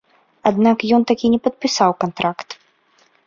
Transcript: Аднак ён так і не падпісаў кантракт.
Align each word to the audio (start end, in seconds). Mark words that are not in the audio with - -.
Аднак 0.49 0.85
ён 0.97 1.01
так 1.11 1.19
і 1.29 1.31
не 1.35 1.39
падпісаў 1.47 1.91
кантракт. 2.05 2.49